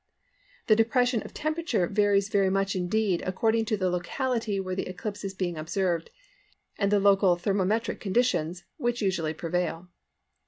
The 0.65 0.75
depression 0.75 1.21
of 1.21 1.31
temperature 1.31 1.85
varies 1.85 2.29
very 2.29 2.49
much 2.49 2.75
indeed 2.75 3.21
according 3.23 3.65
to 3.65 3.77
the 3.77 3.91
locality 3.91 4.59
where 4.59 4.73
the 4.73 4.87
eclipse 4.87 5.23
is 5.23 5.35
being 5.35 5.59
observed 5.59 6.09
and 6.75 6.91
the 6.91 6.99
local 6.99 7.35
thermometric 7.35 7.99
conditions 7.99 8.63
which 8.77 9.03
usually 9.03 9.35
prevail. 9.35 9.89